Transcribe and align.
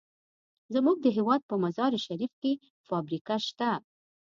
زمونږ 0.73 0.97
د 1.01 1.07
هېواد 1.17 1.41
په 1.49 1.55
مزار 1.63 1.93
شریف 2.05 2.31
کې 2.41 2.51
فابریکه 2.87 3.35
شته. 3.47 3.69